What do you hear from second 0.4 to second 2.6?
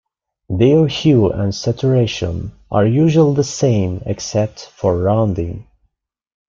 Their hue and saturation